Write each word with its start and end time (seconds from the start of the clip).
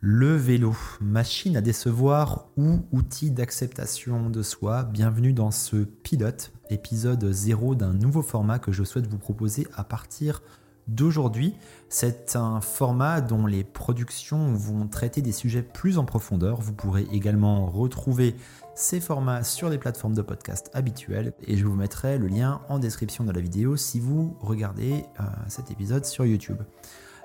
Le 0.00 0.36
vélo, 0.36 0.76
machine 1.00 1.56
à 1.56 1.62
décevoir 1.62 2.48
ou 2.58 2.80
outil 2.92 3.30
d'acceptation 3.30 4.28
de 4.28 4.42
soi, 4.42 4.84
bienvenue 4.84 5.32
dans 5.32 5.50
ce 5.50 5.76
pilote, 5.76 6.52
épisode 6.68 7.32
0 7.32 7.74
d'un 7.76 7.94
nouveau 7.94 8.20
format 8.20 8.58
que 8.58 8.72
je 8.72 8.84
souhaite 8.84 9.06
vous 9.06 9.16
proposer 9.16 9.66
à 9.74 9.84
partir 9.84 10.42
d'aujourd'hui. 10.86 11.54
C'est 11.88 12.36
un 12.36 12.60
format 12.60 13.22
dont 13.22 13.46
les 13.46 13.64
productions 13.64 14.52
vont 14.52 14.86
traiter 14.86 15.22
des 15.22 15.32
sujets 15.32 15.62
plus 15.62 15.96
en 15.96 16.04
profondeur. 16.04 16.60
Vous 16.60 16.74
pourrez 16.74 17.06
également 17.10 17.64
retrouver 17.64 18.36
ces 18.74 19.00
formats 19.00 19.44
sur 19.44 19.70
les 19.70 19.78
plateformes 19.78 20.14
de 20.14 20.22
podcast 20.22 20.70
habituelles 20.74 21.32
et 21.42 21.56
je 21.56 21.64
vous 21.64 21.74
mettrai 21.74 22.18
le 22.18 22.26
lien 22.26 22.60
en 22.68 22.78
description 22.78 23.24
de 23.24 23.32
la 23.32 23.40
vidéo 23.40 23.76
si 23.76 23.98
vous 23.98 24.36
regardez 24.40 25.06
euh, 25.20 25.24
cet 25.48 25.70
épisode 25.70 26.04
sur 26.04 26.26
YouTube. 26.26 26.58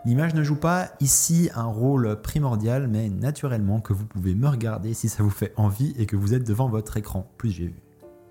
L'image 0.03 0.33
ne 0.33 0.43
joue 0.43 0.55
pas 0.55 0.89
ici 0.99 1.51
un 1.53 1.65
rôle 1.65 2.19
primordial, 2.23 2.87
mais 2.87 3.07
naturellement 3.09 3.81
que 3.81 3.93
vous 3.93 4.05
pouvez 4.05 4.33
me 4.33 4.47
regarder 4.47 4.95
si 4.95 5.07
ça 5.09 5.21
vous 5.21 5.29
fait 5.29 5.53
envie 5.57 5.93
et 5.95 6.07
que 6.07 6.15
vous 6.15 6.33
êtes 6.33 6.45
devant 6.45 6.67
votre 6.67 6.97
écran. 6.97 7.29
plus, 7.37 7.51
j'ai 7.51 7.75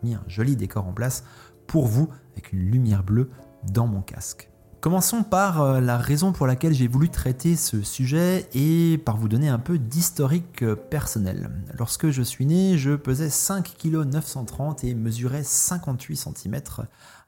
mis 0.03 0.15
un 0.15 0.25
joli 0.27 0.57
décor 0.57 0.89
en 0.89 0.93
place 0.93 1.23
pour 1.69 1.87
vous 1.87 2.09
avec 2.33 2.53
une 2.53 2.59
lumière 2.59 3.05
bleue 3.05 3.31
dans 3.73 3.87
mon 3.87 4.03
casque. 4.03 4.51
Commençons 4.81 5.23
par 5.23 5.61
euh, 5.61 5.81
la 5.81 5.97
raison 5.97 6.33
pour 6.33 6.49
laquelle 6.49 6.73
j'ai 6.73 6.89
voulu 6.89 7.09
traiter 7.09 7.55
ce 7.55 7.83
sujet 7.83 8.49
et 8.53 8.99
par 8.99 9.17
vous 9.17 9.29
donner 9.29 9.49
un 9.49 9.59
peu 9.59 9.79
d'historique 9.79 10.65
personnel. 10.91 11.51
Lorsque 11.79 12.11
je 12.11 12.23
suis 12.23 12.47
né, 12.47 12.79
je 12.79 12.97
pesais 12.97 13.31
5 13.31 13.77
kg 13.79 14.07
930 14.07 14.83
et 14.83 14.95
mesurais 14.95 15.45
58 15.45 16.17
cm, 16.17 16.61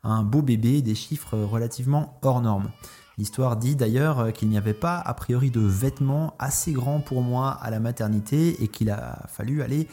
un 0.03 0.25
beau 0.25 0.43
bébé, 0.43 0.83
des 0.83 0.97
chiffres 0.97 1.39
relativement 1.39 2.19
hors 2.23 2.41
normes. 2.41 2.71
L'histoire 3.19 3.57
dit 3.57 3.77
d'ailleurs 3.77 4.21
euh, 4.21 4.31
qu'il 4.31 4.49
n'y 4.49 4.57
avait 4.57 4.75
pas 4.75 4.99
a 4.99 5.15
priori 5.15 5.51
de 5.51 5.61
vêtements 5.61 6.35
assez 6.39 6.73
grands 6.73 7.01
pour 7.01 7.23
moi 7.23 7.51
à 7.61 7.71
la 7.71 7.81
maternité 7.81 8.63
et 8.63 8.69
qu'il 8.69 8.91
a 8.91 9.27
fallu 9.29 9.63
aller 9.63 9.89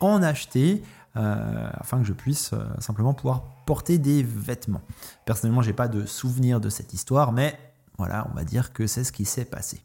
en 0.00 0.22
acheter 0.22 0.82
euh, 1.16 1.70
afin 1.74 1.98
que 1.98 2.04
je 2.04 2.12
puisse 2.12 2.52
euh, 2.52 2.64
simplement 2.80 3.14
pouvoir 3.14 3.44
porter 3.66 3.98
des 3.98 4.22
vêtements. 4.22 4.82
Personnellement, 5.24 5.62
j'ai 5.62 5.72
pas 5.72 5.88
de 5.88 6.06
souvenir 6.06 6.60
de 6.60 6.68
cette 6.68 6.92
histoire, 6.92 7.30
mais 7.30 7.58
voilà, 7.98 8.26
on 8.32 8.34
va 8.34 8.42
dire 8.42 8.72
que 8.72 8.88
c'est 8.88 9.04
ce 9.04 9.12
qui 9.12 9.24
s'est 9.24 9.44
passé. 9.44 9.80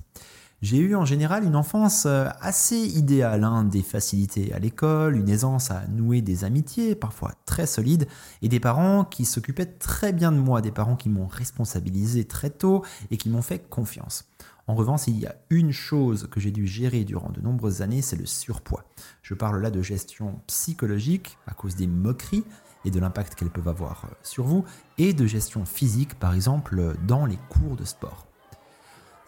J'ai 0.62 0.78
eu 0.80 0.94
en 0.94 1.06
général 1.06 1.46
une 1.46 1.56
enfance 1.56 2.06
euh, 2.06 2.28
assez 2.42 2.76
idéale, 2.76 3.46
hein, 3.46 3.64
des 3.64 3.82
facilités 3.82 4.52
à 4.54 4.60
l'école, 4.60 5.16
une 5.16 5.30
aisance 5.30 5.72
à 5.72 5.88
nouer 5.88 6.22
des 6.22 6.44
amitiés, 6.44 6.96
parfois 6.96 7.32
très 7.46 7.66
solides, 7.66 8.10
et 8.42 8.50
des 8.50 8.60
parents 8.60 9.06
qui 9.06 9.24
s'occupaient 9.24 9.66
très 9.66 10.12
bien 10.12 10.34
de 10.34 10.38
moi, 10.38 10.60
des 10.62 10.72
parents 10.72 10.98
qui 10.98 11.08
m'ont 11.08 11.28
responsabilisé 11.28 12.26
très 12.26 12.50
tôt 12.50 12.84
et 13.10 13.16
qui 13.16 13.30
m'ont 13.30 13.42
fait 13.42 13.70
confiance. 13.70 14.26
En 14.68 14.76
revanche, 14.76 15.08
il 15.08 15.18
y 15.18 15.26
a 15.26 15.36
une 15.50 15.72
chose 15.72 16.28
que 16.30 16.42
j'ai 16.42 16.52
dû 16.52 16.68
gérer 16.68 17.06
durant 17.06 17.30
de 17.30 17.40
nombreuses 17.40 17.82
années, 17.82 18.02
c'est 18.02 18.18
le 18.18 18.26
surpoids. 18.26 18.84
Je 19.24 19.36
parle 19.36 19.62
là 19.62 19.72
de 19.72 19.82
gestion 19.82 20.42
psychologique 20.48 21.38
à 21.48 21.54
cause 21.54 21.76
des 21.76 21.88
moqueries 21.88 22.44
et 22.84 22.92
de 22.92 23.00
l'impact 23.00 23.36
qu'elles 23.36 23.50
peuvent 23.50 23.70
avoir 23.70 24.04
euh, 24.06 24.14
sur 24.24 24.44
vous, 24.44 24.66
et 24.98 25.14
de 25.14 25.26
gestion 25.26 25.64
physique, 25.64 26.16
par 26.16 26.34
exemple, 26.34 26.96
dans 27.08 27.26
les 27.26 27.40
cours 27.50 27.78
de 27.78 27.86
sport. 27.86 28.29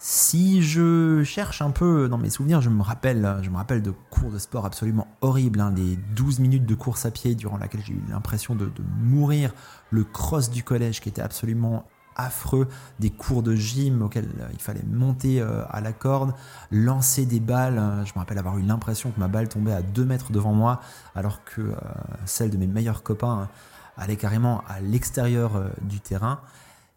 Si 0.04 0.62
je 0.62 1.22
cherche 1.22 1.62
un 1.62 1.70
peu 1.70 2.08
dans 2.08 2.18
mes 2.18 2.28
souvenirs, 2.28 2.60
je 2.60 2.68
me 2.68 2.82
rappelle, 2.82 3.38
je 3.42 3.50
me 3.50 3.56
rappelle 3.56 3.82
de 3.82 3.92
cours 4.10 4.32
de 4.32 4.38
sport 4.38 4.66
absolument 4.66 5.06
horribles, 5.20 5.60
hein, 5.60 5.72
les 5.76 5.94
12 6.16 6.40
minutes 6.40 6.66
de 6.66 6.74
course 6.74 7.06
à 7.06 7.12
pied 7.12 7.36
durant 7.36 7.56
laquelle 7.56 7.82
j'ai 7.84 7.92
eu 7.92 8.02
l'impression 8.10 8.56
de, 8.56 8.68
mourir, 9.00 9.54
le 9.92 10.02
cross 10.02 10.50
du 10.50 10.64
collège 10.64 11.00
qui 11.00 11.08
était 11.08 11.22
absolument 11.22 11.84
affreux, 12.16 12.66
des 12.98 13.10
cours 13.10 13.44
de 13.44 13.54
gym 13.54 14.02
auxquels 14.02 14.28
euh, 14.40 14.48
il 14.52 14.58
fallait 14.58 14.82
monter 14.82 15.40
euh, 15.40 15.62
à 15.70 15.80
la 15.80 15.92
corde, 15.92 16.34
lancer 16.72 17.24
des 17.24 17.38
balles. 17.38 17.78
Euh, 17.78 18.04
je 18.04 18.12
me 18.14 18.18
rappelle 18.18 18.38
avoir 18.38 18.58
eu 18.58 18.62
l'impression 18.62 19.12
que 19.12 19.20
ma 19.20 19.28
balle 19.28 19.48
tombait 19.48 19.72
à 19.72 19.82
2 19.82 20.04
mètres 20.04 20.32
devant 20.32 20.52
moi, 20.52 20.80
alors 21.14 21.44
que 21.44 21.76
celle 22.24 22.50
de 22.50 22.56
mes 22.56 22.66
meilleurs 22.66 23.04
copains 23.04 23.48
allait 23.96 24.16
carrément 24.16 24.64
à 24.66 24.80
l'extérieur 24.80 25.70
du 25.82 26.00
terrain. 26.00 26.40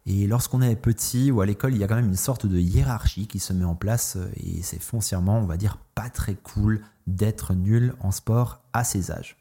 Et 0.06 0.28
lorsqu'on 0.28 0.62
est 0.62 0.76
petit 0.76 1.32
ou 1.32 1.40
à 1.40 1.46
l'école, 1.46 1.74
il 1.74 1.80
y 1.80 1.84
a 1.84 1.88
quand 1.88 1.96
même 1.96 2.06
une 2.06 2.14
sorte 2.14 2.46
de 2.46 2.58
hiérarchie 2.58 3.26
qui 3.26 3.40
se 3.40 3.52
met 3.52 3.64
en 3.64 3.74
place 3.74 4.16
euh, 4.16 4.30
et 4.36 4.62
c'est 4.62 4.80
foncièrement, 4.80 5.38
on 5.38 5.46
va 5.46 5.56
dire, 5.56 5.78
pas 5.96 6.08
très 6.08 6.34
cool 6.34 6.80
d'être 7.08 7.54
nul 7.54 7.92
en 8.00 8.12
sport 8.12 8.60
à 8.72 8.84
ces 8.84 9.10
âges. 9.10 9.36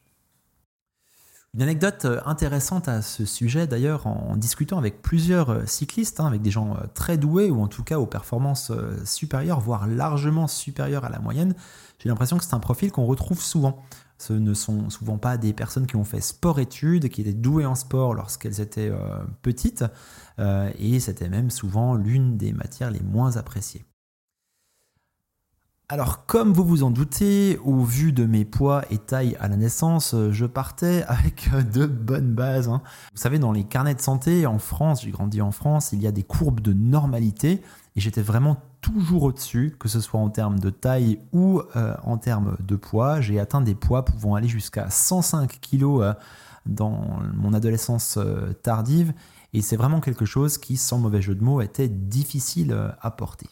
Une 1.54 1.62
anecdote 1.62 2.06
euh, 2.06 2.20
intéressante 2.26 2.88
à 2.88 3.04
ce 3.04 3.26
sujet, 3.26 3.68
d'ailleurs, 3.68 4.08
en 4.08 4.36
discutant 4.38 4.80
avec 4.80 5.04
plusieurs 5.04 5.52
euh, 5.52 5.66
cyclistes, 5.68 6.20
hein, 6.20 6.26
avec 6.26 6.42
des 6.42 6.52
gens 6.52 6.76
très 6.96 7.20
doués 7.20 7.52
ou 7.52 7.62
en 7.62 7.68
tout 7.68 7.84
cas 7.84 8.00
aux 8.00 8.08
performances 8.08 8.72
supérieures, 9.04 9.60
voire 9.60 9.86
largement 9.86 10.48
supérieures 10.48 11.06
à 11.06 11.10
la 11.10 11.20
moyenne, 11.20 11.54
j'ai 12.00 12.10
l'impression 12.10 12.38
que 12.38 12.44
c'est 12.44 12.56
un 12.56 12.60
profil 12.60 12.92
qu'on 12.92 13.06
retrouve 13.06 13.42
souvent. 13.42 13.84
Ce 14.18 14.34
ne 14.34 14.54
sont 14.54 14.90
souvent 14.90 15.18
pas 15.18 15.38
des 15.38 15.54
personnes 15.54 15.88
qui 15.88 15.96
ont 15.96 16.04
fait 16.04 16.22
sport-études, 16.22 17.10
qui 17.10 17.22
étaient 17.22 17.34
douées 17.34 17.66
en 17.66 17.76
sport 17.76 18.14
lorsqu'elles 18.14 18.62
étaient 18.62 18.90
euh, 18.90 19.24
petites, 19.42 19.84
euh, 20.40 20.72
et 20.80 21.00
c'était 21.00 21.30
même 21.30 21.50
souvent 21.50 21.96
l'une 21.96 22.38
des 22.38 22.54
matières 22.54 22.92
les 22.92 23.02
moins 23.02 23.38
appréciées. 23.38 23.84
Alors 25.88 26.26
comme 26.26 26.52
vous 26.52 26.64
vous 26.64 26.82
en 26.82 26.90
doutez, 26.90 27.60
au 27.64 27.84
vu 27.84 28.12
de 28.12 28.26
mes 28.26 28.44
poids 28.44 28.84
et 28.90 28.98
tailles 28.98 29.38
à 29.40 29.48
la 29.48 29.56
naissance, 29.56 30.16
je 30.32 30.46
partais 30.48 31.04
avec 31.08 31.52
de 31.74 31.86
bonnes 31.86 32.34
bases. 32.34 32.70
Hein. 32.70 32.82
Vous 33.14 33.22
savez, 33.22 33.38
dans 33.38 33.52
les 33.52 33.66
carnets 33.66 33.94
de 33.94 34.02
santé 34.02 34.48
en 34.48 34.58
France, 34.58 35.04
j'ai 35.04 35.12
grandi 35.12 35.42
en 35.42 35.52
France, 35.52 35.92
il 35.94 36.02
y 36.02 36.08
a 36.08 36.12
des 36.12 36.24
courbes 36.24 36.62
de 36.62 36.74
normalité, 36.74 37.62
et 37.96 38.00
j'étais 38.00 38.24
vraiment 38.24 38.58
toujours 38.86 39.24
au-dessus, 39.24 39.76
que 39.80 39.88
ce 39.88 40.00
soit 40.00 40.20
en 40.20 40.30
termes 40.30 40.60
de 40.60 40.70
taille 40.70 41.20
ou 41.34 41.62
euh, 41.76 41.96
en 42.04 42.18
termes 42.18 42.56
de 42.60 42.76
poids. 42.76 43.20
J'ai 43.20 43.40
atteint 43.40 43.62
des 43.62 43.74
poids 43.74 44.06
pouvant 44.06 44.36
aller 44.36 44.48
jusqu'à 44.48 44.92
105 44.92 45.60
kg 45.60 45.84
euh, 45.84 46.14
dans 46.68 47.20
mon 47.34 47.54
adolescence 47.54 48.18
euh, 48.18 48.54
tardive. 48.54 49.12
Et 49.54 49.64
c'est 49.64 49.76
vraiment 49.76 50.02
quelque 50.02 50.26
chose 50.26 50.60
qui, 50.60 50.78
sans 50.78 51.00
mauvais 51.00 51.22
jeu 51.22 51.34
de 51.34 51.44
mots, 51.44 51.62
était 51.62 51.88
difficile 51.88 52.78
à 53.02 53.10
porter. 53.10 53.48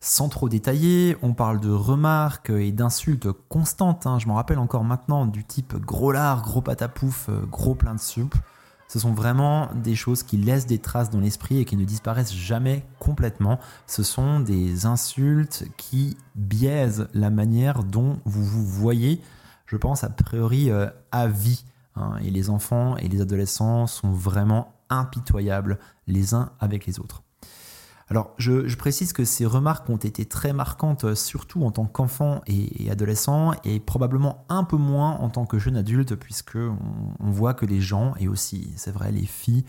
Sans 0.00 0.28
trop 0.28 0.48
détailler, 0.48 1.16
on 1.22 1.32
parle 1.32 1.58
de 1.58 1.70
remarques 1.70 2.50
et 2.50 2.70
d'insultes 2.70 3.32
constantes. 3.48 4.06
Hein. 4.06 4.20
Je 4.20 4.28
m'en 4.28 4.34
rappelle 4.34 4.58
encore 4.58 4.84
maintenant 4.84 5.26
du 5.26 5.42
type 5.42 5.74
gros 5.74 6.12
lard, 6.12 6.42
gros 6.42 6.60
patapouf, 6.60 7.30
gros 7.50 7.74
plein 7.74 7.94
de 7.94 8.00
soupe. 8.00 8.36
Ce 8.88 8.98
sont 8.98 9.12
vraiment 9.12 9.68
des 9.74 9.94
choses 9.94 10.22
qui 10.22 10.38
laissent 10.38 10.66
des 10.66 10.78
traces 10.78 11.10
dans 11.10 11.20
l'esprit 11.20 11.58
et 11.58 11.64
qui 11.66 11.76
ne 11.76 11.84
disparaissent 11.84 12.34
jamais 12.34 12.84
complètement. 12.98 13.60
Ce 13.86 14.02
sont 14.02 14.40
des 14.40 14.86
insultes 14.86 15.64
qui 15.76 16.16
biaisent 16.34 17.08
la 17.12 17.28
manière 17.30 17.84
dont 17.84 18.18
vous 18.24 18.44
vous 18.44 18.64
voyez, 18.64 19.20
je 19.66 19.76
pense 19.76 20.04
a 20.04 20.08
priori 20.08 20.70
euh, 20.70 20.88
à 21.12 21.28
vie. 21.28 21.64
Hein. 21.96 22.16
Et 22.22 22.30
les 22.30 22.48
enfants 22.48 22.96
et 22.96 23.08
les 23.08 23.20
adolescents 23.20 23.86
sont 23.86 24.10
vraiment 24.10 24.72
impitoyables 24.88 25.78
les 26.06 26.32
uns 26.32 26.50
avec 26.58 26.86
les 26.86 26.98
autres. 26.98 27.22
Alors, 28.10 28.34
je, 28.38 28.74
précise 28.76 29.12
que 29.12 29.24
ces 29.24 29.44
remarques 29.44 29.88
ont 29.90 29.98
été 29.98 30.24
très 30.24 30.54
marquantes, 30.54 31.04
euh, 31.04 31.14
surtout 31.14 31.64
en 31.64 31.70
tant 31.70 31.84
qu'enfant 31.84 32.40
et, 32.46 32.90
adolescent, 32.90 33.52
et 33.64 33.80
probablement 33.80 34.46
un 34.48 34.64
peu 34.64 34.78
moins 34.78 35.16
en 35.16 35.28
tant 35.28 35.44
que 35.44 35.58
jeune 35.58 35.76
adulte, 35.76 36.14
puisque 36.14 36.56
on, 36.56 37.30
voit 37.30 37.52
que 37.52 37.66
les 37.66 37.82
gens, 37.82 38.14
et 38.18 38.26
aussi, 38.26 38.72
c'est 38.76 38.92
vrai, 38.92 39.12
les 39.12 39.26
filles, 39.26 39.64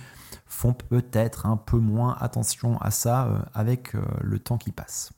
font 0.46 0.74
peut-être 0.74 1.48
un 1.48 1.58
peu 1.58 1.78
moins 1.78 2.16
attention 2.22 2.78
à 2.80 2.92
ça 2.92 3.28
euh, 3.28 3.40
avec 3.54 3.94
euh, 3.96 4.02
le 4.22 4.40
temps 4.40 4.58
qui 4.58 4.72
passe. 4.72 5.12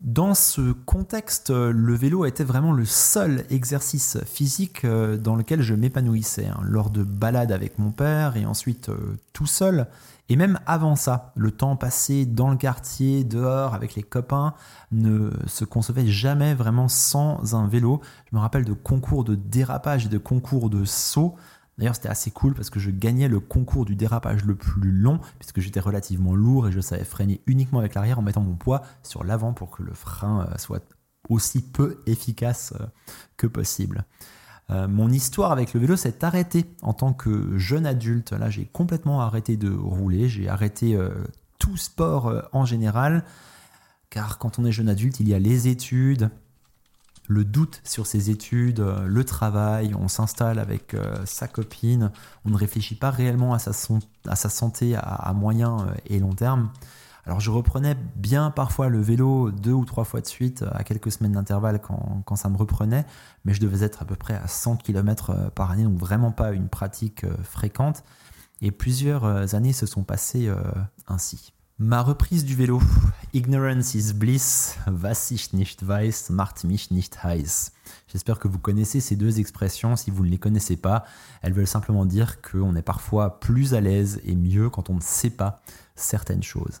Dans 0.00 0.34
ce 0.34 0.72
contexte, 0.72 1.50
le 1.50 1.94
vélo 1.94 2.26
était 2.26 2.44
vraiment 2.44 2.72
le 2.72 2.84
seul 2.84 3.44
exercice 3.50 4.18
physique 4.24 4.86
dans 4.86 5.36
lequel 5.36 5.62
je 5.62 5.74
m'épanouissais. 5.74 6.46
Hein. 6.46 6.60
Lors 6.62 6.90
de 6.90 7.02
balades 7.02 7.50
avec 7.50 7.78
mon 7.78 7.90
père 7.90 8.36
et 8.36 8.44
ensuite 8.44 8.90
tout 9.32 9.46
seul, 9.46 9.88
et 10.28 10.36
même 10.36 10.58
avant 10.66 10.96
ça, 10.96 11.32
le 11.36 11.52
temps 11.52 11.76
passé 11.76 12.26
dans 12.26 12.50
le 12.50 12.56
quartier, 12.56 13.22
dehors, 13.22 13.74
avec 13.74 13.94
les 13.94 14.02
copains, 14.02 14.54
ne 14.90 15.30
se 15.46 15.64
concevait 15.64 16.06
jamais 16.06 16.54
vraiment 16.54 16.88
sans 16.88 17.54
un 17.54 17.68
vélo. 17.68 18.00
Je 18.30 18.36
me 18.36 18.40
rappelle 18.40 18.64
de 18.64 18.72
concours 18.72 19.22
de 19.22 19.36
dérapage 19.36 20.06
et 20.06 20.08
de 20.08 20.18
concours 20.18 20.68
de 20.68 20.84
saut. 20.84 21.36
D'ailleurs, 21.78 21.94
c'était 21.94 22.08
assez 22.08 22.30
cool 22.30 22.54
parce 22.54 22.70
que 22.70 22.80
je 22.80 22.90
gagnais 22.90 23.28
le 23.28 23.38
concours 23.38 23.84
du 23.84 23.96
dérapage 23.96 24.44
le 24.44 24.54
plus 24.54 24.92
long, 24.92 25.20
puisque 25.38 25.60
j'étais 25.60 25.80
relativement 25.80 26.34
lourd 26.34 26.68
et 26.68 26.72
je 26.72 26.80
savais 26.80 27.04
freiner 27.04 27.42
uniquement 27.46 27.80
avec 27.80 27.94
l'arrière 27.94 28.18
en 28.18 28.22
mettant 28.22 28.40
mon 28.40 28.54
poids 28.54 28.82
sur 29.02 29.24
l'avant 29.24 29.52
pour 29.52 29.70
que 29.70 29.82
le 29.82 29.92
frein 29.92 30.46
euh, 30.46 30.58
soit 30.58 30.82
aussi 31.28 31.60
peu 31.60 32.02
efficace 32.06 32.72
euh, 32.80 32.86
que 33.36 33.46
possible. 33.46 34.04
Euh, 34.70 34.88
mon 34.88 35.10
histoire 35.10 35.52
avec 35.52 35.74
le 35.74 35.80
vélo 35.80 35.96
s'est 35.96 36.24
arrêtée 36.24 36.64
en 36.80 36.94
tant 36.94 37.12
que 37.12 37.58
jeune 37.58 37.84
adulte. 37.84 38.32
Là, 38.32 38.48
j'ai 38.48 38.64
complètement 38.64 39.20
arrêté 39.20 39.58
de 39.58 39.70
rouler, 39.70 40.28
j'ai 40.28 40.48
arrêté 40.48 40.98
tout 41.58 41.76
sport 41.76 42.48
en 42.52 42.64
général, 42.64 43.24
car 44.10 44.38
quand 44.38 44.58
on 44.58 44.64
est 44.64 44.72
jeune 44.72 44.88
adulte, 44.88 45.20
il 45.20 45.28
y 45.28 45.34
a 45.34 45.38
les 45.38 45.68
études, 45.68 46.30
le 47.28 47.44
doute 47.44 47.80
sur 47.84 48.06
ses 48.06 48.30
études, 48.30 48.84
le 49.04 49.24
travail, 49.24 49.94
on 49.94 50.08
s'installe 50.08 50.58
avec 50.58 50.96
sa 51.24 51.48
copine, 51.48 52.10
on 52.44 52.50
ne 52.50 52.56
réfléchit 52.56 52.94
pas 52.94 53.10
réellement 53.10 53.54
à 53.54 53.58
sa, 53.58 53.72
santé 54.48 54.96
à, 54.96 55.32
moyen 55.34 55.88
et 56.06 56.18
long 56.18 56.34
terme. 56.34 56.70
Alors 57.26 57.40
je 57.40 57.50
reprenais 57.50 57.96
bien 58.14 58.52
parfois 58.52 58.88
le 58.88 59.00
vélo 59.00 59.50
deux 59.50 59.72
ou 59.72 59.84
trois 59.84 60.04
fois 60.04 60.20
de 60.20 60.26
suite 60.26 60.64
à 60.70 60.84
quelques 60.84 61.10
semaines 61.10 61.32
d'intervalle 61.32 61.80
quand, 61.80 62.22
quand, 62.24 62.36
ça 62.36 62.48
me 62.48 62.56
reprenait, 62.56 63.04
mais 63.44 63.52
je 63.52 63.60
devais 63.60 63.84
être 63.84 64.02
à 64.02 64.04
peu 64.04 64.14
près 64.14 64.34
à 64.34 64.46
100 64.46 64.76
km 64.76 65.30
euh, 65.30 65.50
par 65.50 65.72
année, 65.72 65.82
donc 65.82 65.98
vraiment 65.98 66.30
pas 66.30 66.52
une 66.52 66.68
pratique 66.68 67.24
euh, 67.24 67.36
fréquente. 67.42 68.04
Et 68.62 68.70
plusieurs 68.70 69.24
euh, 69.24 69.44
années 69.54 69.72
se 69.72 69.86
sont 69.86 70.04
passées 70.04 70.48
ainsi. 71.08 71.52
Ma 71.78 72.00
reprise 72.00 72.46
du 72.46 72.54
vélo. 72.54 72.80
Ignorance 73.34 73.94
is 73.94 74.14
bliss, 74.14 74.78
was 74.86 75.30
ich 75.30 75.52
nicht 75.52 75.86
weiß, 75.86 76.30
macht 76.30 76.64
mich 76.64 76.90
nicht 76.90 77.22
heiß. 77.22 77.72
J'espère 78.08 78.38
que 78.38 78.48
vous 78.48 78.58
connaissez 78.58 78.98
ces 79.00 79.14
deux 79.14 79.40
expressions. 79.40 79.94
Si 79.94 80.10
vous 80.10 80.24
ne 80.24 80.30
les 80.30 80.38
connaissez 80.38 80.78
pas, 80.78 81.04
elles 81.42 81.52
veulent 81.52 81.66
simplement 81.66 82.06
dire 82.06 82.40
qu'on 82.40 82.74
est 82.76 82.82
parfois 82.82 83.40
plus 83.40 83.74
à 83.74 83.82
l'aise 83.82 84.22
et 84.24 84.36
mieux 84.36 84.70
quand 84.70 84.88
on 84.88 84.94
ne 84.94 85.02
sait 85.02 85.28
pas 85.28 85.60
certaines 85.96 86.42
choses. 86.42 86.80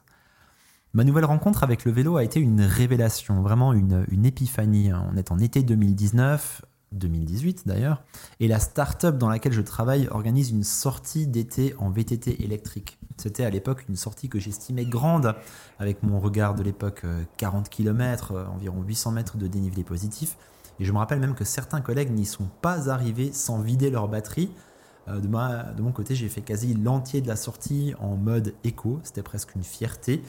Ma 0.94 1.04
nouvelle 1.04 1.26
rencontre 1.26 1.62
avec 1.62 1.84
le 1.84 1.92
vélo 1.92 2.16
a 2.16 2.24
été 2.24 2.40
une 2.40 2.62
révélation, 2.62 3.42
vraiment 3.42 3.74
une, 3.74 4.24
épiphanie. 4.24 4.94
On 4.94 5.18
est 5.18 5.30
en 5.30 5.38
été 5.38 5.62
2019, 5.62 6.62
2018 6.92 7.68
d'ailleurs, 7.68 8.02
et 8.40 8.48
la 8.48 8.60
start-up 8.60 9.18
dans 9.18 9.28
laquelle 9.28 9.52
je 9.52 9.60
travaille 9.60 10.08
organise 10.08 10.52
une 10.52 10.64
sortie 10.64 11.26
d'été 11.26 11.74
en 11.78 11.90
VTT 11.90 12.42
électrique. 12.42 12.98
C'était 13.16 13.44
à 13.44 13.50
l'époque 13.50 13.84
une 13.88 13.96
sortie 13.96 14.28
que 14.28 14.38
j'estimais 14.38 14.84
grande, 14.84 15.34
avec 15.78 16.02
mon 16.02 16.20
regard 16.20 16.54
de 16.54 16.62
l'époque 16.62 17.02
40 17.38 17.66
euh, 17.66 17.68
km, 17.70 18.32
euh, 18.32 18.46
environ 18.46 18.82
800 18.82 19.12
mètres 19.12 19.36
de 19.36 19.46
dénivelé 19.46 19.84
positif. 19.84 20.36
Et 20.78 20.84
je 20.84 20.92
me 20.92 20.98
rappelle 20.98 21.20
même 21.20 21.34
que 21.34 21.44
certains 21.44 21.80
collègues 21.80 22.12
n'y 22.12 22.26
sont 22.26 22.48
pas 22.60 22.90
arrivés 22.90 23.32
sans 23.32 23.60
vider 23.60 23.90
leur 23.90 24.08
batterie. 24.08 24.50
Euh, 25.08 25.20
de, 25.20 25.28
de 25.28 25.82
mon 25.82 25.92
côté, 25.92 26.14
j'ai 26.14 26.28
fait 26.28 26.42
quasi 26.42 26.74
l'entier 26.74 27.20
de 27.20 27.28
la 27.28 27.36
sortie 27.36 27.94
en 28.00 28.16
mode 28.16 28.54
éco, 28.64 29.00
c'était 29.02 29.22
presque 29.22 29.54
une 29.54 29.64
fierté. 29.64 30.22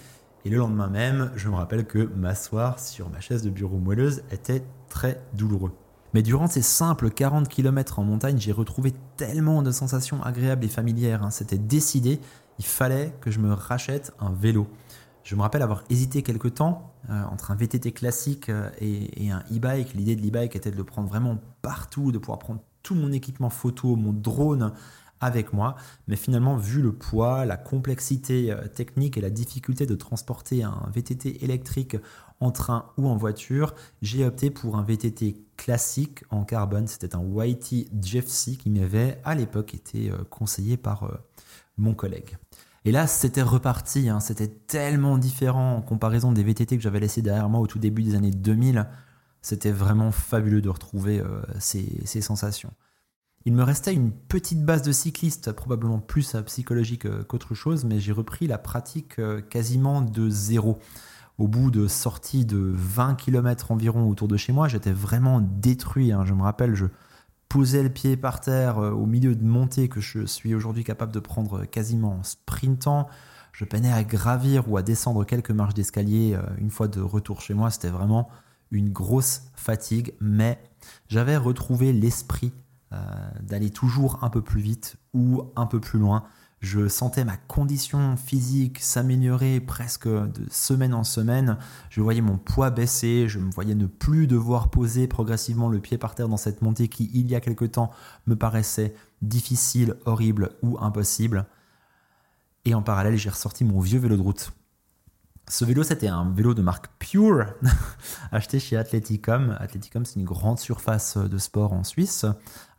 Et 0.45 0.49
le 0.49 0.57
lendemain 0.57 0.87
même, 0.87 1.31
je 1.35 1.49
me 1.49 1.55
rappelle 1.55 1.85
que 1.85 1.99
m'asseoir 2.15 2.79
sur 2.79 3.09
ma 3.09 3.19
chaise 3.19 3.41
de 3.41 3.49
bureau 3.49 3.77
moelleuse 3.77 4.23
était 4.31 4.63
très 4.87 5.21
douloureux. 5.33 5.73
Mais 6.13 6.21
durant 6.21 6.47
ces 6.47 6.61
simples 6.61 7.09
40 7.09 7.49
km 7.49 7.99
en 7.99 8.03
montagne, 8.03 8.37
j'ai 8.39 8.53
retrouvé 8.53 8.93
tellement 9.17 9.61
de 9.61 9.71
sensations 9.71 10.23
agréables 10.23 10.63
et 10.63 10.69
familières. 10.69 11.23
Hein. 11.23 11.31
C'était 11.31 11.57
décidé, 11.57 12.19
il 12.59 12.65
fallait 12.65 13.13
que 13.21 13.31
je 13.31 13.39
me 13.39 13.53
rachète 13.53 14.13
un 14.19 14.31
vélo. 14.31 14.67
Je 15.27 15.35
me 15.35 15.41
rappelle 15.41 15.61
avoir 15.61 15.83
hésité 15.89 16.23
quelque 16.23 16.47
temps 16.47 16.93
euh, 17.09 17.23
entre 17.25 17.51
un 17.51 17.55
VTT 17.55 17.91
classique 17.91 18.47
euh, 18.47 18.69
et, 18.79 19.29
un 19.29 19.43
e-bike. 19.51 19.93
L'idée 19.93 20.15
de 20.15 20.21
l'e-bike 20.21 20.55
était 20.55 20.71
de 20.71 20.77
le 20.77 20.85
prendre 20.85 21.09
vraiment 21.09 21.37
partout, 21.61 22.13
de 22.13 22.17
pouvoir 22.17 22.39
prendre 22.39 22.61
tout 22.81 22.95
mon 22.95 23.11
équipement 23.11 23.49
photo, 23.49 23.97
mon 23.97 24.13
drone 24.13 24.71
avec 25.19 25.51
moi. 25.51 25.75
Mais 26.07 26.15
finalement, 26.15 26.55
vu 26.55 26.81
le 26.81 26.93
poids, 26.93 27.43
la 27.43 27.57
complexité 27.57 28.53
euh, 28.53 28.67
technique 28.67 29.17
et 29.17 29.21
la 29.21 29.29
difficulté 29.29 29.85
de 29.85 29.95
transporter 29.95 30.63
un 30.63 30.89
VTT 30.93 31.43
électrique 31.43 31.97
en 32.39 32.51
train 32.51 32.85
ou 32.97 33.09
en 33.09 33.17
voiture, 33.17 33.75
j'ai 34.01 34.23
opté 34.23 34.49
pour 34.49 34.77
un 34.77 34.83
VTT 34.83 35.43
classique 35.57 36.23
en 36.29 36.45
carbone. 36.45 36.87
C'était 36.87 37.17
un 37.17 37.23
YT 37.23 37.89
GFC 38.01 38.55
qui 38.55 38.69
m'avait 38.69 39.19
à 39.25 39.35
l'époque 39.35 39.73
été 39.73 40.09
conseillé 40.29 40.77
par 40.77 41.09
mon 41.77 41.93
collègue. 41.93 42.37
Et 42.85 42.91
là, 42.91 43.07
c'était 43.07 43.41
reparti. 43.41 44.09
Hein. 44.09 44.19
C'était 44.19 44.47
tellement 44.47 45.17
différent 45.17 45.75
en 45.75 45.81
comparaison 45.81 46.31
des 46.31 46.43
VTT 46.43 46.77
que 46.77 46.83
j'avais 46.83 46.99
laissés 46.99 47.21
derrière 47.21 47.49
moi 47.49 47.59
au 47.59 47.67
tout 47.67 47.79
début 47.79 48.03
des 48.03 48.15
années 48.15 48.31
2000. 48.31 48.87
C'était 49.41 49.71
vraiment 49.71 50.11
fabuleux 50.11 50.61
de 50.61 50.69
retrouver 50.69 51.19
euh, 51.19 51.41
ces, 51.59 52.21
sensations. 52.21 52.73
Il 53.45 53.53
me 53.53 53.63
restait 53.63 53.93
une 53.93 54.11
petite 54.11 54.63
base 54.65 54.81
de 54.81 54.91
cycliste, 54.91 55.51
probablement 55.53 55.99
plus 55.99 56.35
psychologique 56.45 57.07
qu'autre 57.27 57.55
chose, 57.55 57.85
mais 57.85 57.99
j'ai 57.99 58.11
repris 58.11 58.47
la 58.47 58.57
pratique 58.57 59.21
quasiment 59.49 60.01
de 60.01 60.29
zéro 60.29 60.79
au 61.37 61.47
bout 61.47 61.69
de 61.71 61.87
sorties 61.87 62.45
de 62.45 62.57
20 62.57 63.15
km 63.15 63.71
environ 63.71 64.09
autour 64.09 64.27
de 64.27 64.37
chez 64.37 64.51
moi, 64.53 64.67
j'étais 64.67 64.91
vraiment 64.91 65.39
détruit. 65.41 66.11
Hein. 66.11 66.25
Je 66.25 66.33
me 66.33 66.41
rappelle, 66.41 66.73
je 66.73 66.85
posais 67.49 67.83
le 67.83 67.89
pied 67.89 68.17
par 68.17 68.39
terre 68.39 68.79
euh, 68.79 68.91
au 68.91 69.05
milieu 69.05 69.35
de 69.35 69.43
montées 69.43 69.89
que 69.89 70.01
je 70.01 70.25
suis 70.25 70.53
aujourd'hui 70.53 70.83
capable 70.83 71.13
de 71.13 71.19
prendre 71.19 71.65
quasiment 71.65 72.19
en 72.19 72.23
sprintant. 72.23 73.07
Je 73.51 73.65
peinais 73.65 73.91
à 73.91 74.03
gravir 74.03 74.69
ou 74.69 74.77
à 74.77 74.83
descendre 74.83 75.25
quelques 75.25 75.51
marches 75.51 75.73
d'escalier 75.73 76.35
euh, 76.35 76.41
une 76.57 76.69
fois 76.69 76.87
de 76.87 77.01
retour 77.01 77.41
chez 77.41 77.53
moi. 77.53 77.71
C'était 77.71 77.89
vraiment 77.89 78.29
une 78.71 78.89
grosse 78.89 79.43
fatigue, 79.55 80.13
mais 80.19 80.61
j'avais 81.07 81.37
retrouvé 81.37 81.93
l'esprit 81.93 82.51
euh, 82.93 82.97
d'aller 83.41 83.69
toujours 83.69 84.23
un 84.23 84.29
peu 84.29 84.41
plus 84.41 84.61
vite 84.61 84.97
ou 85.13 85.43
un 85.55 85.65
peu 85.65 85.79
plus 85.79 85.99
loin 85.99 86.23
je 86.59 86.87
sentais 86.87 87.23
ma 87.23 87.37
condition 87.37 88.17
physique 88.17 88.79
s'améliorer 88.79 89.59
presque 89.59 90.07
de 90.07 90.45
semaine 90.49 90.95
en 90.95 91.03
semaine. 91.03 91.57
Je 91.91 92.01
voyais 92.01 92.21
mon 92.21 92.37
poids 92.37 92.71
baisser. 92.71 93.27
Je 93.27 93.37
me 93.37 93.51
voyais 93.51 93.75
ne 93.75 93.85
plus 93.85 94.25
devoir 94.25 94.69
poser 94.69 95.07
progressivement 95.07 95.69
le 95.69 95.79
pied 95.79 95.99
par 95.99 96.15
terre 96.15 96.29
dans 96.29 96.37
cette 96.37 96.63
montée 96.63 96.87
qui, 96.87 97.11
il 97.13 97.29
y 97.29 97.35
a 97.35 97.41
quelque 97.41 97.65
temps, 97.65 97.91
me 98.25 98.35
paraissait 98.35 98.95
difficile, 99.21 99.95
horrible 100.05 100.51
ou 100.63 100.77
impossible. 100.79 101.45
Et 102.65 102.73
en 102.73 102.81
parallèle, 102.81 103.17
j'ai 103.17 103.29
ressorti 103.29 103.63
mon 103.63 103.79
vieux 103.79 103.99
vélo 103.99 104.17
de 104.17 104.21
route. 104.21 104.51
Ce 105.47 105.63
vélo, 105.63 105.83
c'était 105.83 106.07
un 106.07 106.29
vélo 106.31 106.53
de 106.53 106.61
marque 106.61 106.87
Pure, 106.99 107.45
acheté 108.31 108.59
chez 108.59 108.75
Athleticom. 108.75 109.55
Athleticom, 109.59 110.05
c'est 110.05 110.19
une 110.19 110.25
grande 110.25 110.59
surface 110.59 111.17
de 111.17 111.37
sport 111.37 111.71
en 111.71 111.83
Suisse 111.83 112.25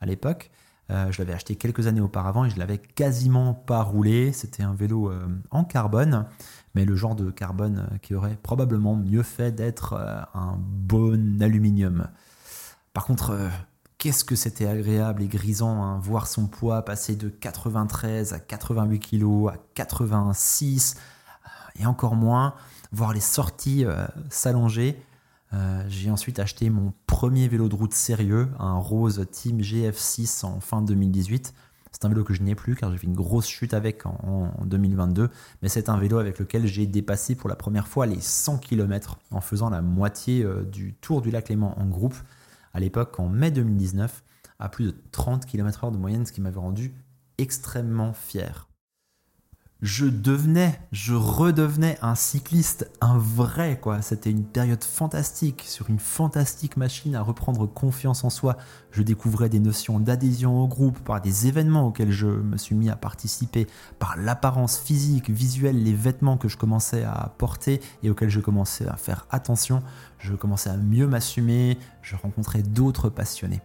à 0.00 0.06
l'époque. 0.06 0.50
Euh, 0.90 1.12
je 1.12 1.18
l'avais 1.18 1.34
acheté 1.34 1.54
quelques 1.56 1.86
années 1.86 2.00
auparavant 2.00 2.46
et 2.46 2.50
je 2.50 2.58
l'avais 2.58 2.78
quasiment 2.78 3.52
pas 3.52 3.82
roulé. 3.82 4.32
C'était 4.32 4.62
un 4.62 4.74
vélo 4.74 5.10
euh, 5.10 5.28
en 5.50 5.64
carbone, 5.64 6.26
mais 6.74 6.84
le 6.84 6.96
genre 6.96 7.14
de 7.14 7.30
carbone 7.30 7.86
euh, 7.92 7.98
qui 7.98 8.14
aurait 8.14 8.38
probablement 8.42 8.96
mieux 8.96 9.22
fait 9.22 9.52
d'être 9.52 9.94
un 10.34 10.56
bon 10.58 11.42
aluminium. 11.42 12.08
Par 12.94 13.04
contre, 13.04 13.38
qu'est-ce 13.98 14.24
que 14.24 14.34
c'était 14.34 14.66
agréable 14.66 15.22
et 15.22 15.28
grisant, 15.28 15.82
hein, 15.82 15.98
voir 15.98 16.26
son 16.26 16.46
poids 16.46 16.82
passer 16.84 17.16
de 17.16 17.28
93 17.28 18.32
à 18.32 18.40
88 18.40 18.98
kg, 18.98 19.48
à 19.48 19.56
86 19.74 20.96
et 21.80 21.86
encore 21.86 22.16
moins, 22.16 22.54
voir 22.92 23.12
les 23.12 23.20
sorties 23.20 23.84
s'allonger. 24.30 25.00
Euh, 25.54 25.82
j'ai 25.88 26.10
ensuite 26.10 26.38
acheté 26.38 26.68
mon 26.68 26.92
premier 27.06 27.48
vélo 27.48 27.68
de 27.68 27.74
route 27.74 27.94
sérieux, 27.94 28.48
un 28.58 28.76
rose 28.76 29.26
Team 29.30 29.60
GF6 29.60 30.44
en 30.44 30.60
fin 30.60 30.82
2018. 30.82 31.54
C'est 31.90 32.04
un 32.04 32.10
vélo 32.10 32.22
que 32.22 32.34
je 32.34 32.42
n'ai 32.42 32.54
plus 32.54 32.74
car 32.76 32.92
j'ai 32.92 32.98
fait 32.98 33.06
une 33.06 33.14
grosse 33.14 33.48
chute 33.48 33.72
avec 33.72 34.04
en, 34.04 34.52
2022, 34.66 35.30
mais 35.62 35.68
c'est 35.68 35.88
un 35.88 35.96
vélo 35.96 36.18
avec 36.18 36.38
lequel 36.38 36.66
j'ai 36.66 36.86
dépassé 36.86 37.34
pour 37.34 37.48
la 37.48 37.56
première 37.56 37.88
fois 37.88 38.06
les 38.06 38.20
100 38.20 38.58
km 38.58 39.18
en 39.30 39.40
faisant 39.40 39.70
la 39.70 39.80
moitié 39.80 40.44
euh, 40.44 40.64
du 40.64 40.94
tour 40.94 41.22
du 41.22 41.30
lac 41.30 41.48
Léman 41.48 41.74
en 41.78 41.86
groupe, 41.86 42.16
à 42.74 42.80
l'époque 42.80 43.18
en 43.18 43.28
mai 43.28 43.50
2019, 43.50 44.22
à 44.58 44.68
plus 44.68 44.84
de 44.84 44.94
30 45.12 45.46
km/h 45.46 45.90
de 45.90 45.96
moyenne, 45.96 46.26
ce 46.26 46.32
qui 46.32 46.42
m'avait 46.42 46.60
rendu 46.60 46.92
extrêmement 47.38 48.12
fier 48.12 48.67
je 49.80 50.06
devenais, 50.06 50.80
je 50.90 51.14
redevenais 51.14 51.98
un 52.02 52.16
cycliste, 52.16 52.90
un 53.00 53.16
vrai 53.16 53.78
quoi. 53.80 54.02
C'était 54.02 54.30
une 54.30 54.44
période 54.44 54.82
fantastique, 54.82 55.62
sur 55.66 55.88
une 55.88 56.00
fantastique 56.00 56.76
machine 56.76 57.14
à 57.14 57.22
reprendre 57.22 57.64
confiance 57.66 58.24
en 58.24 58.30
soi. 58.30 58.56
Je 58.90 59.02
découvrais 59.02 59.48
des 59.48 59.60
notions 59.60 60.00
d'adhésion 60.00 60.60
au 60.60 60.66
groupe 60.66 60.98
par 60.98 61.20
des 61.20 61.46
événements 61.46 61.86
auxquels 61.86 62.10
je 62.10 62.26
me 62.26 62.56
suis 62.56 62.74
mis 62.74 62.90
à 62.90 62.96
participer, 62.96 63.68
par 64.00 64.16
l'apparence 64.16 64.78
physique, 64.78 65.30
visuelle, 65.30 65.80
les 65.80 65.94
vêtements 65.94 66.38
que 66.38 66.48
je 66.48 66.56
commençais 66.56 67.04
à 67.04 67.32
porter 67.38 67.80
et 68.02 68.10
auxquels 68.10 68.30
je 68.30 68.40
commençais 68.40 68.88
à 68.88 68.96
faire 68.96 69.26
attention. 69.30 69.82
Je 70.18 70.34
commençais 70.34 70.70
à 70.70 70.76
mieux 70.76 71.06
m'assumer, 71.06 71.78
je 72.02 72.16
rencontrais 72.16 72.62
d'autres 72.62 73.10
passionnés. 73.10 73.60